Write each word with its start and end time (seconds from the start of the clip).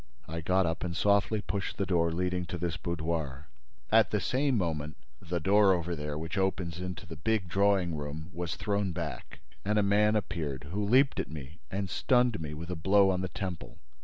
I 0.27 0.41
got 0.41 0.65
up 0.65 0.83
and 0.83 0.97
softly 0.97 1.41
pushed 1.41 1.77
the 1.77 1.85
door 1.85 2.11
leading 2.11 2.47
to 2.47 2.57
this 2.57 2.75
boudoir. 2.75 3.49
At 3.91 4.09
the 4.09 4.19
same 4.19 4.57
moment, 4.57 4.97
the 5.21 5.39
door 5.39 5.73
over 5.73 5.95
there, 5.95 6.17
which 6.17 6.39
opens 6.39 6.79
into 6.79 7.05
the 7.05 7.15
big 7.17 7.47
drawing 7.47 7.95
room, 7.95 8.31
was 8.33 8.55
thrown 8.55 8.93
back 8.93 9.41
and 9.63 9.77
a 9.77 9.83
man 9.83 10.15
appeared 10.15 10.69
who 10.71 10.83
leaped 10.83 11.19
at 11.19 11.29
me 11.29 11.59
and 11.69 11.87
stunned 11.87 12.41
me 12.41 12.55
with 12.55 12.71
a 12.71 12.75
blow 12.75 13.11
on 13.11 13.21
the 13.21 13.27
temple. 13.29 13.77